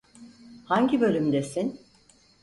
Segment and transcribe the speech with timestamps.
[0.65, 1.79] Hangi bölümdesin?